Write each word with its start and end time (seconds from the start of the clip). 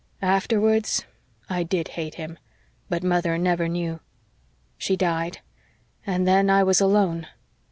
Afterwards 0.23 1.05
I 1.47 1.61
DID 1.61 1.89
hate 1.89 2.15
him 2.15 2.39
but 2.89 3.03
mother 3.03 3.37
never 3.37 3.67
knew. 3.67 3.99
She 4.75 4.97
died 4.97 5.41
and 6.07 6.27
then 6.27 6.49
I 6.49 6.63
was 6.63 6.81
alone. 6.81 7.27